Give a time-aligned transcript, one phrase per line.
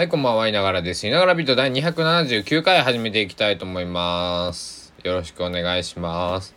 [0.00, 1.06] はい、こんばんは、いながらです。
[1.06, 4.94] いながらビート第279回始めていきたいと思います。
[5.04, 6.54] よろしくお願いします。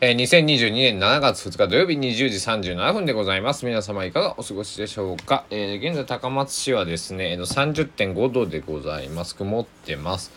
[0.00, 3.66] えー、2022年7月2日土曜日20時37分でございます。
[3.66, 5.44] 皆様いかがお過ごしでしょうか。
[5.50, 9.36] えー、現在高松市はですね、30.5度でございます。
[9.36, 10.32] 曇ってます。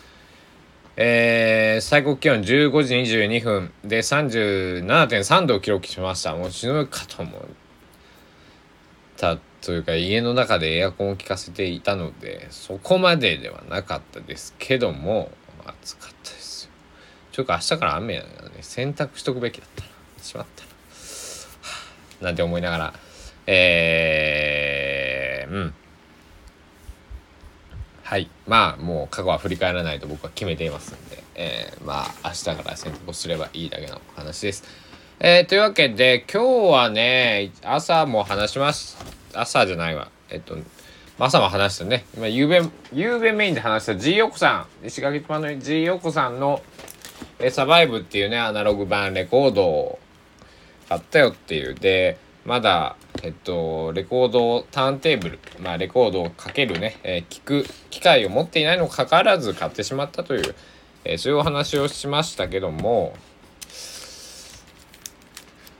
[0.98, 6.36] えー、最高気温15時22分で37.3度を記録しました。
[6.36, 7.40] もう死ぬかと思っ
[9.16, 15.30] たというか家の中でエアコンを効かせていたのでそこまでではなかったですけども
[15.64, 16.70] 暑かったですよ。
[17.32, 19.88] ちょっと明日から雨やからね洗濯しとくべきだったな。
[20.22, 20.68] しまったな。
[20.68, 20.74] は
[22.22, 22.94] あなんて思いながら
[23.50, 25.74] えー、うん。
[28.02, 28.28] はい。
[28.46, 34.64] まあ、もう過去は振り返らないと僕は決めていますんで、えー、まあ、明日から洗濯をすればいいだけの話です。
[35.18, 39.07] えー、というわけで、今日はね、朝も話します。
[39.34, 40.10] 朝じゃないわ。
[40.30, 40.56] えっと、
[41.18, 42.04] 朝も話したね。
[42.16, 46.62] 今、ゆうべ、ゆうべメインで話した G 横さん、石垣島の G 横さんの、
[47.40, 49.98] えサバイブっていうね、アナログ版レコードを
[50.88, 51.74] 買ったよっていう。
[51.74, 60.54] で、まだ、えっと、レコードターンテーブル、まあ、レコードをかけるね、えー聞く機会を持っていないにもかかわらず買ってしまったという、
[61.04, 63.14] えーそういうお話をしましたけども、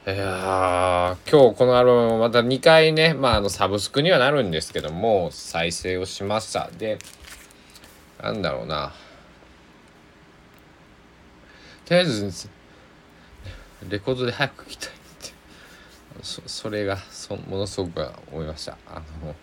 [0.09, 6.71] いや今日このアルバムまた2回ね、まあ、あのサブスクにはなるんですけども再生をしました。
[6.79, 6.99] で
[8.23, 8.95] なんだろうな。
[11.85, 12.49] とりあえず
[13.87, 14.99] レコードで早く聴きたいって。
[16.23, 18.79] そそれがそものすごく思いました。
[18.87, 19.35] あの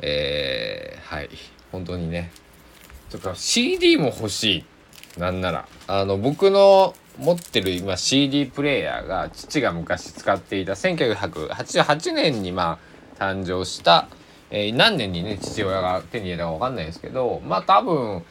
[0.00, 1.28] えー、はい。
[1.70, 2.32] 本当にね。
[3.08, 4.64] とか CD も欲し
[5.16, 5.20] い。
[5.20, 5.68] なんなら。
[5.86, 12.78] あの僕の持ってる今 CD プレイヤーが父が昔使っていた1988年にま
[13.18, 14.08] あ誕生した、
[14.50, 18.22] えー何年にね父親が手に入れたか分かんないですけどまあ多分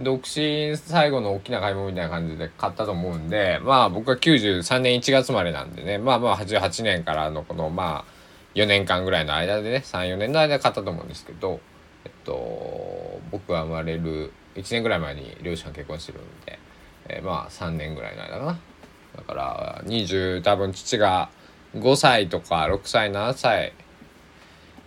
[0.00, 8.22] 独身最後の大きな買い物みたいな感じで買ったと思うんでまあ僕は93年1月生まれなんでねまあまあ88年からのこのまあ
[8.54, 11.60] 4年間ぐらいの間でね34年の間で買ったと思うんですけど
[12.04, 16.58] えっと僕が生まれる1年ぐらい前に両親が結婚してるんで、
[17.20, 18.58] まあ3年ぐらいの間かな。
[19.16, 21.28] だから20多分父が
[21.76, 23.72] 5歳とか6歳7歳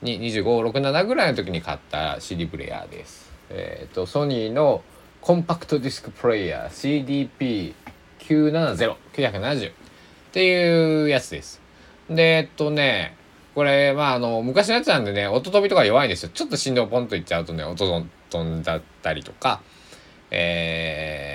[0.01, 3.31] に2567ぐらいの時に買った CD プレイヤーです。
[3.49, 4.83] えっ、とソニーの
[5.21, 7.29] コンパクトディスクプレイヤー
[8.19, 9.73] CDP970970 っ
[10.31, 11.61] ていうやつです。
[12.09, 13.15] でえっとね
[13.55, 16.29] これまああの昔のやつなんでね音飛びとか弱いんですよ。
[16.33, 19.61] ちょっと振動ポンといっちゃうとね音飛んだったりとか
[20.31, 21.34] えー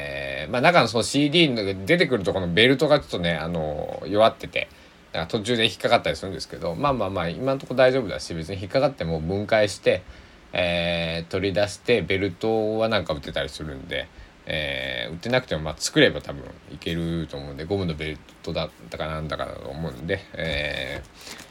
[0.50, 4.68] まあ中のその CD の出てくるところのベルトがちょっとねあの弱ってて
[5.28, 10.02] 途中で引っかかったりするんですけどまあまあまあ今のところ大丈夫だし別に引っかかっても分解して、
[10.52, 14.08] えー取り出してベルトはなんか売ってたりするんで、
[14.46, 21.50] えー売ってなくてもまあ作れば多分いけると思うんでゴムのベルトだったかなんだかだと思うんで、えー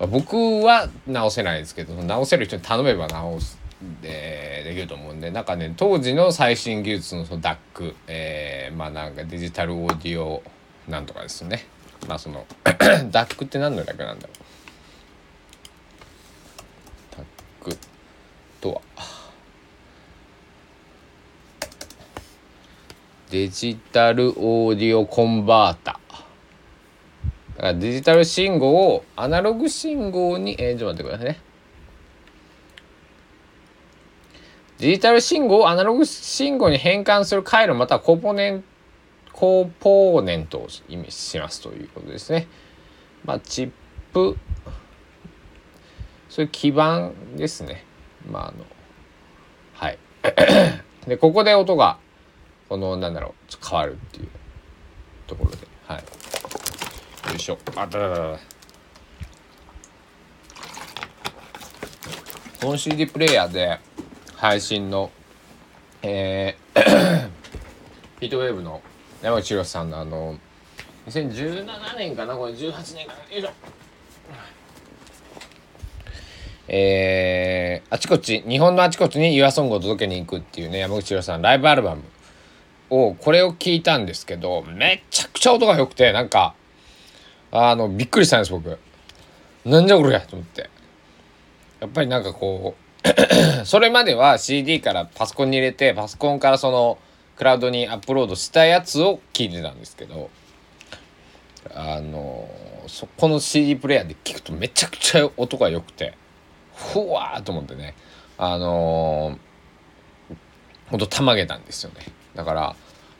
[0.00, 3.63] まあ僕は直せないですけど直せる人に頼めば直す
[4.00, 10.42] でできると思うんでなんかね当時の最新技術のその DAC、えーまあなんかデジタルオーディオ
[10.88, 11.66] なんとかですね。
[12.08, 14.32] まあその DAC って何の略なんだろ
[17.62, 17.70] う。
[17.70, 17.78] DAC
[18.60, 18.80] とは。
[23.30, 25.98] デジタルオーディオコンバータ
[27.56, 31.53] だからデジタル信号をアナログ信号にえー、ちょっと待ってくださいね。
[34.84, 38.64] デジタル信号をアナログ信号に変換する回路またはコンポーネン
[39.32, 42.46] コーポーネントを意味しますということですね。
[43.24, 43.70] まあ、チッ
[44.12, 44.36] プ、
[46.28, 47.82] そういう基板ですね。
[48.30, 48.58] まあ、あの、
[49.72, 49.98] はい。
[51.08, 51.96] で、ここで音が、
[52.68, 54.28] この、なんだろう、変わるっていう
[55.26, 55.98] ところで、はい。
[57.30, 57.56] よいしょ。
[57.74, 58.38] あだだだだ。
[62.60, 63.80] この CD プレイヤーで
[64.44, 65.10] 配信の、
[66.02, 67.30] えー
[68.20, 68.82] ヒートウェーブの
[69.22, 70.36] 山口宏さんのあの
[71.06, 72.36] 2017年かな？
[72.36, 73.34] これ18年かな？
[73.34, 73.50] よいしょ。
[76.68, 82.02] えー、あちこち日本のあちこちに YourSong を届けに行くっていうね山口宏さんライブアルバム
[82.90, 86.54] をこれを聞いたんですけどめちゃくちゃ音が良くてなんか
[87.50, 88.78] あのびっくりしたんです僕。
[89.64, 90.68] なんじゃこれと思って。
[91.80, 92.83] やっぱりなんかこう
[93.64, 96.98] それまでは CD からパソコンに入れてパソコンからその
[97.36, 100.30] クラウドにアップロードしたやつを聞いてたんですけど
[101.74, 102.48] あの
[102.86, 106.14] そこの CD プレイヤーで聞くとめちゃくちゃ音が良くて
[106.74, 107.94] ふわーと思ってね
[108.36, 109.38] あの、
[110.90, 112.00] ほんとたまげたんですよね。
[112.34, 112.76] だから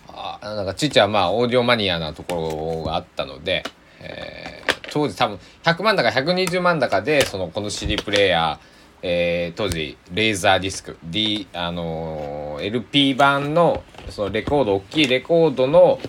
[0.08, 3.62] あなんか父はまあオーディオマニアなところがあったので、
[4.00, 8.73] えー、当時多分100万だか120万だかでそのこの CD プレーヤー
[9.06, 16.00] えー、当時レーザーディスク、D あのー、LP 版のそのレコード大きいレコードの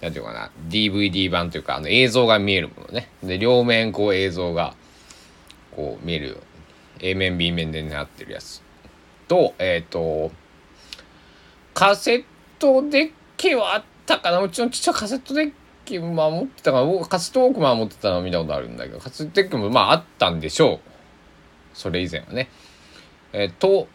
[0.00, 3.08] なんていうかな DVD 版というかあの映像が見えるものね。
[3.22, 4.74] で両面こう映像が
[5.70, 6.36] こう見えるよ
[6.98, 8.60] A 面 B 面でなってるやつ。
[9.28, 10.32] とえっ、ー、と
[11.74, 12.24] カセッ
[12.58, 14.40] トデッキはあったかな？
[14.40, 15.52] うちの父はカセットデッ
[15.84, 20.95] キまあ持ってたからカセットウォークマン持ってたの見たことあるんだけどカセットデッキもまああったんでしょう。
[21.76, 22.48] それ以前はね。
[23.32, 23.86] えー、と、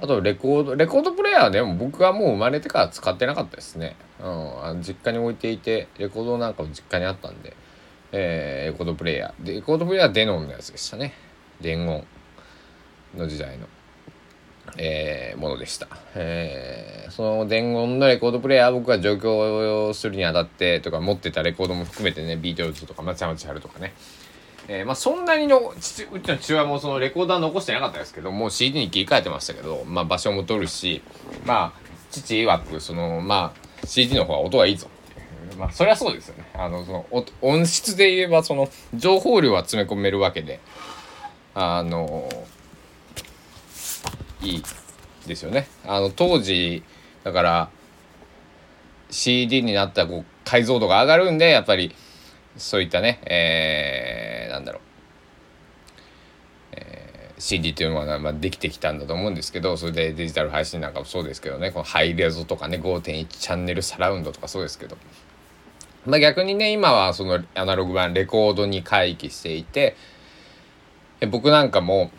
[0.00, 3.96] あとレコード、レコードプレーヤーでも僕はもう生まれてから使ってなかったですね。
[4.20, 7.56] うん、あの実家に置いていて、レコードなんかも実家にあったんで、
[8.12, 9.46] えー、レコードプレーヤー。
[9.46, 11.14] で、レコードプレーヤーはデノンのやつでしたね。
[11.60, 12.04] 伝言
[13.14, 13.66] の時代の、
[14.76, 15.88] えー、ものでした。
[16.14, 23.94] えー、その伝言のレコードプレーヤー僕が上京するにあたってとか持ってたレコードも含めてね、ビートルズとか松山千春とかね、
[24.68, 31.02] えー、まあ、そんなにのうちの父親もそのレコーダー残してなかったですけどもう CD に切り替えてましたけど、まあ、場所も取るし
[31.44, 31.80] まあ
[32.10, 34.88] 父曰くそのまあ CD の方が音がいいぞ。
[35.56, 36.50] まあそりゃそうですよね。
[36.54, 37.06] あのその
[37.40, 40.60] 音質で言えばその情報量は詰め込めるわけで
[41.54, 42.28] あの
[44.42, 44.62] いい
[45.26, 45.68] ですよね。
[45.86, 46.82] あの当時
[47.24, 47.70] だから
[49.10, 51.94] CD になったこう解像度が上がるんでやっぱり
[52.56, 54.82] そういったね、えー、なんだろう、
[56.72, 64.96] えー、CD っていうものは、まあ、できてきたんだと思うんですけどそれでデジタル配信なんかもそうですけどねこのハイレゾとかね5.1チャンネルサラウンドとかそうですけど、
[66.06, 69.96] まあ、逆にね今はそのアナログ版レコードに回帰していて
[71.30, 72.10] 僕なんかも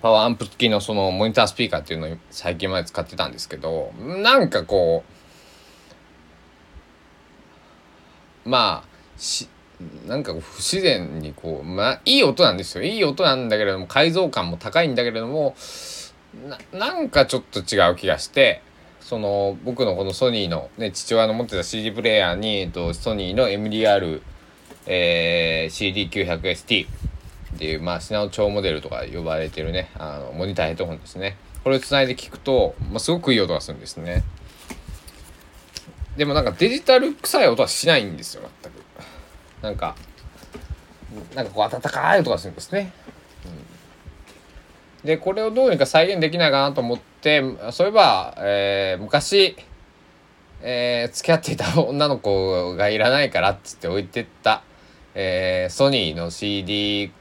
[0.00, 5.04] パワーアンプ付きのそのモニタースピーカーっていうのを最近まで使ってたんですけどなんかこ
[8.44, 8.91] うまあ
[9.22, 9.48] し
[10.06, 12.84] なんか不自然にこうまあいい音なんですよ。
[12.84, 15.54] いい音なんだけれども改造感も高いんだけれども
[16.72, 18.62] なんかちょっと違う気がして
[19.00, 24.22] その僕のこのソニーの、ね、父親の持ってた CD プレーヤーに、えっと、ソニーの MDR、
[24.86, 31.36] えー、CD900ST っていう、まあ、品の超モデルとか呼ばれてるねあのモニターヘッドホンですね。
[31.62, 34.24] これをつないで聞くと、まあ、すごくいい音がするんですね。
[36.16, 38.81] でもなんかデジタル臭い音はしないんですよ全く。
[39.62, 39.94] なんか
[41.34, 42.92] なんかこう温かい音がするんですね。
[45.04, 47.42] でこれをどうにか再現できないかなと思って
[47.72, 49.56] そういえば、えー、昔、
[50.60, 54.62] えー、付き合っていた女の子がいらないからっつって置いてった、
[55.14, 57.12] えー、ソニーの CD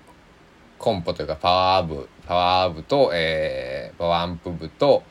[0.77, 5.01] コンポというかパワーアブパワーアブと、えー、パワーアンプ部と、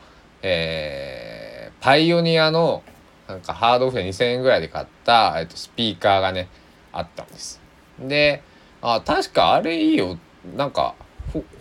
[0.43, 2.85] えー、パイオニアの
[3.27, 6.49] なんかハードオフで2000円ぐらいで買った、えっと、スピーカーがね
[6.93, 7.61] あったんです。
[7.99, 8.43] で、
[8.83, 10.19] あ、確かあれいいよ。
[10.57, 10.95] なんか、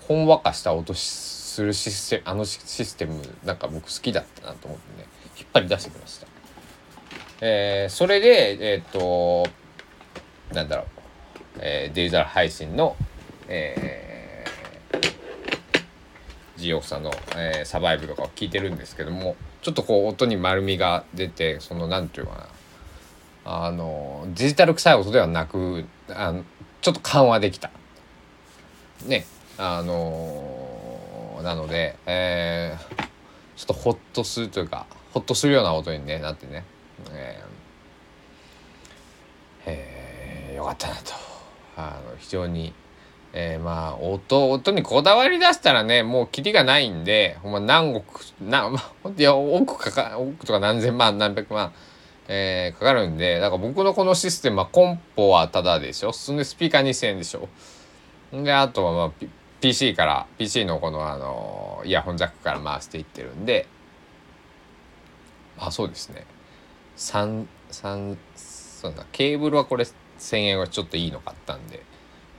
[0.07, 6.27] ほんわかした音するシステム、あのシステム、なんか僕好きだったなと思ってね、引っ張り出してきました。
[7.41, 9.45] えー、それで、えっ、と、
[10.53, 10.85] なんだろう、
[11.59, 12.95] えー、デジタル配信の、
[13.47, 14.99] えー、
[16.57, 22.47] ジオさんの、えー、サバイブとかを聞いてるんですけども、ちょっとこう音に丸みが出て、その、なんていうかな、
[23.45, 26.43] あのデジタル臭い音ではなくあの
[26.81, 27.71] ちょっと緩和できた。
[29.05, 29.25] ね
[29.57, 33.07] あのなので、えー、
[33.55, 36.65] ちょっとホッとするというかホッとするような音に、ね、なってね、
[37.11, 37.49] えー
[39.65, 41.13] えー、よかったなと
[41.77, 42.73] あの非常に。
[43.31, 51.71] えー、まあ音音にこだわり出したらねもうキリがないんでほんま何億な、まあ、いや億かか億とか何千万何百万
[52.31, 56.13] えー、かかるんで、だから僕のこのシステムはコンポはタダでしょ？
[56.13, 57.49] そんでスピーカー2000円でしょ？
[58.31, 59.27] で、あとはまあ、P、
[59.59, 63.67] PC から、PC のこのあの、イヤホンジャックから回していってるんで、
[65.57, 66.25] あ、そうですね。
[66.97, 69.85] 3、3、そうだ、ケーブルはこれ
[70.19, 71.83] 1000円はちょっといいの買ったんで、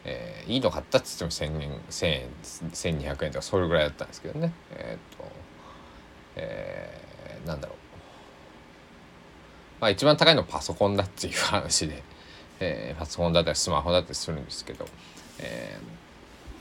[0.05, 2.29] えー、いいの買ったっつっても1000円、1000円、
[3.01, 4.53] 1200円とかそれぐらいだったんですけどね。
[4.71, 5.25] えっ、と、
[6.37, 7.80] えー、なんだろう。
[9.81, 12.03] まあ一番高いのはパソコンだっていう話で、
[12.61, 14.87] えー、パソコンだったりスマホだったりするんですけど、
[15.39, 15.79] え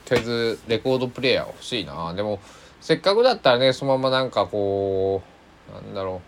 [0.04, 2.12] ー、とりあえずレコードプレーヤー欲しいな。
[2.14, 2.40] でも
[2.80, 5.22] せっかくだったらねそのままなんかこ
[5.70, 6.22] うなんだろ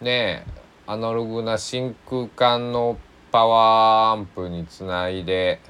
[0.00, 0.04] う。
[0.04, 2.96] ねえアナログな真空管の
[3.30, 5.60] パワーアンプにつないで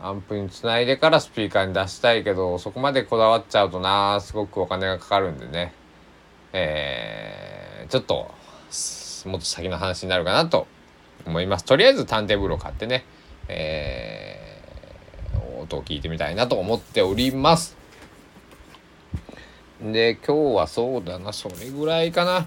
[0.00, 4.20] アンプにつないでからスピーカーに出したいけどそこまでこだわっちゃうとな。
[4.20, 5.72] すごくお金がかかるんでね。
[6.52, 8.30] えー、ちょっと
[9.26, 10.66] もっと先の話になるかなと
[11.26, 13.04] 思いますとりあえず探偵風呂買ってね
[13.48, 17.76] えー、音を聞いてみたいなと思っております
[19.80, 22.46] で今日はそうだなそれぐらいかな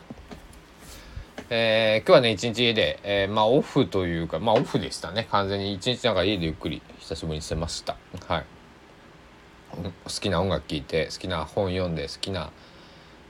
[1.51, 5.27] えー、今日はね、一日家で、えー、まあオフというか、まあオフでしたね。
[5.31, 7.97] 完全に一日なんか家でゆっくり久しぶりにしてました。
[8.27, 8.45] はい。
[10.03, 12.51] 好きな音楽聴いて、好きな本読んで、好きな、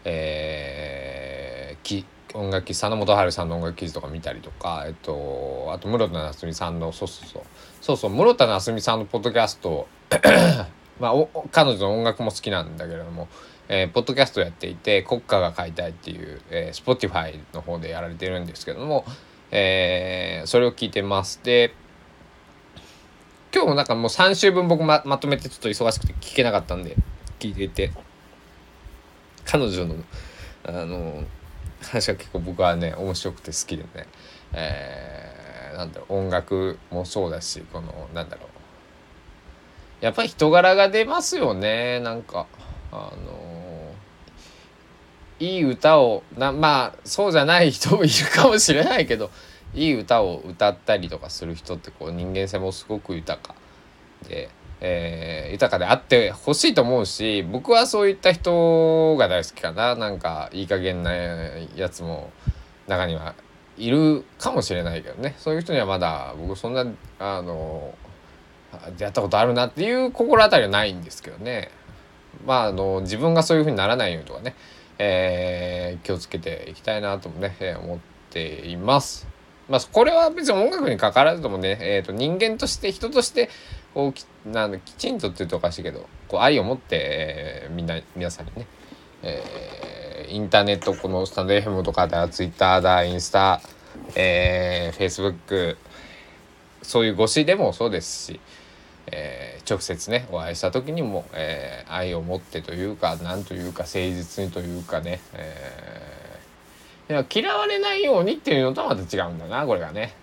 [0.03, 7.43] えー、音楽記佐野元春さんの音楽記事とか見たりとか、えっと、あと室田夏美さんの、そうそうそう、
[7.81, 9.87] そうそう、室田夏美さんのポッドキャスト、
[10.99, 11.13] まあ
[11.51, 13.27] 彼女の音楽も好きなんだけれども、
[13.67, 19.05] えー、ポッドキャストやっていて国家が買いたいっていう、えー、Spotify の方でやられてるんですけども、
[19.51, 21.39] えー、それを聞いてます。
[21.43, 21.73] で
[23.53, 26.95] 今日もなんかもう3週分僕ままとめてちょっと忙しくて聞けなかったんで
[27.39, 27.91] 聞いていて
[29.45, 29.95] 彼女の
[30.63, 31.23] あの
[31.81, 34.07] 話が結構僕はね面白くて好きでね、
[34.53, 38.49] えー、なんだろう音楽もそうだしこのなんだろう。
[40.01, 41.99] やっぱり人柄が出ますよね。
[41.99, 42.47] なんか
[42.91, 43.93] あの
[45.39, 49.29] いい歌をなまあそうじゃない人もいるかもしれないけど
[49.73, 53.55] いい歌を歌ったりとかする人ってこう人間性もすごく豊か
[54.27, 54.49] で、
[54.81, 59.95] えー、豊かであってほしいと思うし僕はそういった人が大好きかな。
[59.95, 62.31] なんかいい加減なやつも
[62.87, 63.35] 中には
[63.77, 65.35] いるかもしれないけどね。
[65.37, 66.85] そういう人にはまだ僕そんな
[67.19, 67.93] あの
[68.97, 71.71] やったことあるなっていう心当たりはないんですけどね。
[72.45, 74.55] まああの自分がそういうふうにならないようにとかね。
[75.01, 79.27] えー、気をつけていきたいなともね、えー、思っています。
[79.69, 83.49] まあ、これは別に音楽に関わらずともね、えー、と人間として人として
[83.93, 88.67] こうきなんきちんとって言うとおかしいけどこう愛を持って、えー、みんな皆さんにね、
[89.23, 93.61] えー、インターネットこのスタンド FM とかだツイッターだインスタ、
[94.15, 95.77] えー、フェイスブック
[96.83, 98.39] そういう越しでもそうですし、
[99.07, 110.13] えー、直接ねお会いした時にも、えー、愛を持ってというか何というか誠実にというかね、えー、嫌われないようにっていうのとはまた違うんだなこれがね、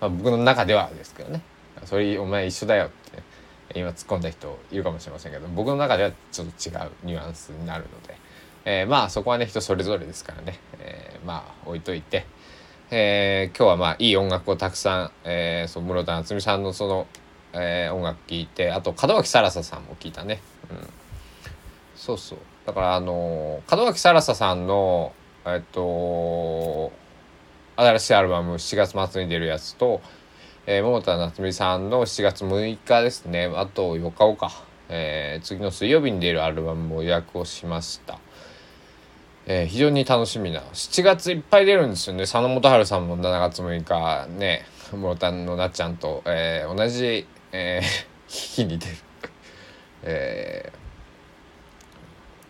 [0.00, 1.42] まあ、僕の中ではですけどね。
[1.84, 2.88] それお前一緒だよっ
[3.70, 8.16] て、今突っ込んだ人いるかもしれませんけど僕の中ではちょっと違うニュアンスになるので、
[8.64, 12.26] えー、まあそこはね人それぞれですからね、えー、まあ置いといて。
[12.88, 17.08] えー、今日はまあいい音楽をたくさん、えー、そう室田夏美さんのその、
[17.52, 20.40] えー、音楽聴いてあと門脇沙羅さんも聴いたね、
[20.70, 20.88] うん、
[21.96, 22.38] そうそう。
[22.64, 25.12] だからあの門脇沙羅さんの
[25.44, 26.92] えっと
[27.76, 30.00] 新しいアルバム7月末に出るやつと、
[30.68, 33.48] えー、桃田夏美さんの7月6日ですね。
[33.54, 34.50] あと4日後か、
[34.88, 38.18] えー、次の水曜日に出るアルバムも予約をしました。
[39.46, 40.62] えー、非常に楽しみな。
[40.72, 42.24] 7月いっぱい出るんですよね。
[42.24, 44.26] 佐野元春さんも7月6日。
[44.40, 48.96] ねモロタンのなっちゃんと、えー、同じ、えー、日に出る。
[50.02, 50.72] え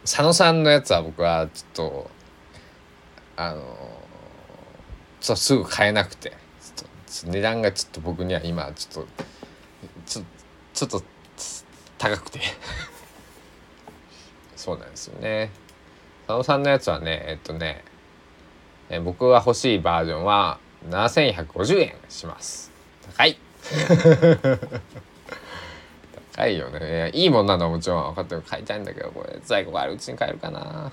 [0.04, 2.10] ー、佐野さんのやつは僕はちょっと
[3.36, 3.60] あの
[5.20, 6.45] ちょっとすぐ買えなくて。
[7.24, 9.08] 値段がちょっと僕には今ちょっと
[10.04, 10.22] ちょ
[10.74, 11.02] ちょっと
[11.98, 12.40] 高くて。
[14.56, 15.50] そうなんですよね。
[16.26, 17.84] 佐野さんのやつはねえっとね、
[18.90, 20.58] え僕が欲しいバージョンは
[20.90, 22.70] 7150円します。
[23.16, 23.38] 高い。
[26.32, 27.10] 高いよね。
[27.14, 28.42] いいもんなのはもちろん分かってる。
[28.42, 30.92] 買いたいんだけどこれ在庫があるうちに買えるかな。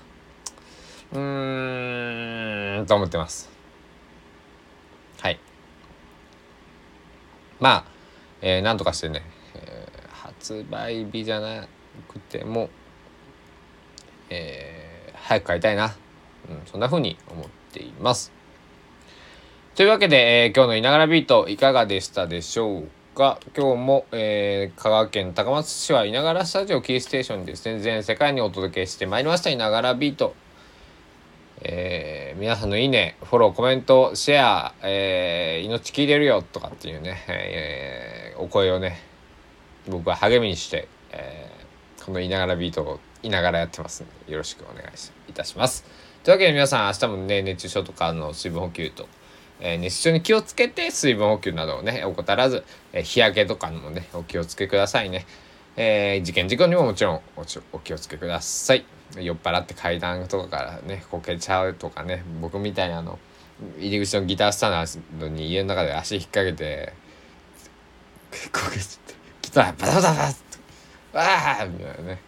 [1.12, 3.50] うーんと思ってます。
[5.20, 5.38] はい。
[7.64, 7.84] まあ、
[8.42, 9.22] えー、なんとかしてね、
[9.54, 11.66] えー、発売日じゃな
[12.06, 12.68] くても
[14.28, 15.96] えー早く買いたいな。
[16.50, 18.30] うん、そんな風に思っています。
[19.74, 23.40] というわけで、えー、今日のいながらビートいかがでしたでしょうか？
[23.56, 30.34] 今日も、えー、香川県高松市はいながらスタジオキーステーションにですね、全世界にお届けしてまいりましたいながらビート。
[31.62, 38.98] えー、皆さんのいいね、フォロー、コメント、シェア、えー、命聞いてるよとかっていうね、えー、お声をね、
[39.88, 45.84] 僕は励みにして、えー、このいながらビートをいながらやってますんでよろしくお願いいたします。
[46.22, 49.08] というわけで皆さん明日もね熱中症とかの水分補給と、
[49.60, 55.26] えー、熱中症に気をつけて水分補給などをね怠らず、えー、日焼けとかにもねお気をつけくださいね。
[55.76, 57.20] えー、事件事故にももちろん
[57.72, 58.84] お気をつけください。
[59.16, 63.18] 酔っ払って階段とかからねこけちゃうとかね僕みたいにあの
[63.78, 64.86] 入り口のギタースタン
[65.18, 66.92] ドに家の中で足引っ掛けて
[68.52, 70.14] こけちゃってギターバタバタバ
[71.12, 72.20] タわあみたいなね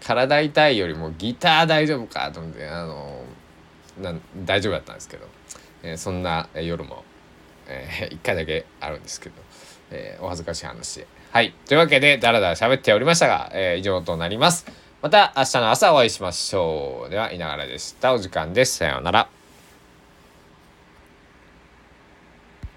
[0.00, 3.22] 体痛いよりもギター大丈夫かと思ってあの
[4.00, 5.26] な大丈夫だったんですけど、
[5.82, 7.04] えー、そんな夜も、
[7.66, 9.34] えー、 1回だけあるんですけど、
[9.90, 11.06] えー、お恥ずかしい話。
[11.32, 11.54] はい。
[11.66, 14.66] というわけで、だらだら喋っておりましたが、えー、以上となります。
[15.02, 17.10] また明日の朝お会いしましょう。
[17.10, 18.12] では、いながらでした。
[18.12, 18.76] お時間です。
[18.76, 19.39] さようなら。